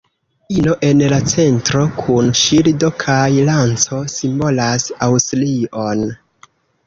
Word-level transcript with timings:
Ino 0.59 0.71
en 0.85 1.01
la 1.11 1.17
centro, 1.33 1.81
kun 1.97 2.31
ŝildo 2.39 2.89
kaj 3.05 3.19
lanco 3.51 3.99
simbolas 4.15 4.87
Aŭstrion. 5.09 6.03